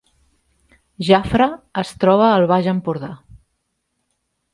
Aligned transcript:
Jafre 1.09 1.47
es 1.81 1.91
troba 2.03 2.29
al 2.29 2.47
Baix 2.53 2.71
Empordà 2.73 3.11